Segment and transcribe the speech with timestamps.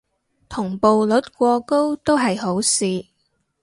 [0.49, 3.05] 同步率過高都唔係好事